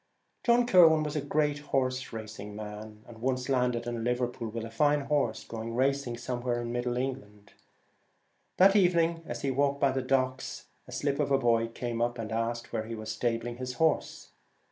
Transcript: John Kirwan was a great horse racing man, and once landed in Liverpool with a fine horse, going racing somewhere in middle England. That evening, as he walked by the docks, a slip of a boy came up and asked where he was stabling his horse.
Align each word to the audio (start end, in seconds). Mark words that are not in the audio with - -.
John 0.43 0.65
Kirwan 0.65 1.03
was 1.03 1.15
a 1.15 1.21
great 1.21 1.59
horse 1.59 2.11
racing 2.11 2.55
man, 2.55 3.03
and 3.07 3.21
once 3.21 3.49
landed 3.49 3.85
in 3.85 4.03
Liverpool 4.03 4.49
with 4.49 4.65
a 4.65 4.71
fine 4.71 5.01
horse, 5.01 5.43
going 5.43 5.75
racing 5.75 6.17
somewhere 6.17 6.59
in 6.63 6.71
middle 6.71 6.97
England. 6.97 7.53
That 8.57 8.75
evening, 8.75 9.21
as 9.27 9.43
he 9.43 9.51
walked 9.51 9.79
by 9.79 9.91
the 9.91 10.01
docks, 10.01 10.65
a 10.87 10.91
slip 10.91 11.19
of 11.19 11.29
a 11.29 11.37
boy 11.37 11.67
came 11.67 12.01
up 12.01 12.17
and 12.17 12.31
asked 12.31 12.73
where 12.73 12.85
he 12.85 12.95
was 12.95 13.11
stabling 13.11 13.57
his 13.57 13.73
horse. 13.75 14.31